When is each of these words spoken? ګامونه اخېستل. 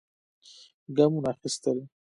ګامونه 0.95 1.27
اخېستل. 1.33 1.77